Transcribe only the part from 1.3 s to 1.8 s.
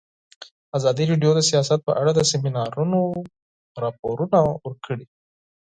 د سیاست